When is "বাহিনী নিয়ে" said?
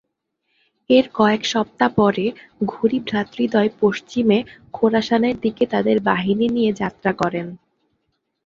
6.09-6.71